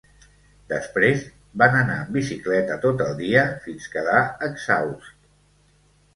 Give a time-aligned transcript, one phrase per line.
[0.69, 1.25] Després
[1.63, 5.15] van anar en bicicleta tot el dia, fins quedar exhaust.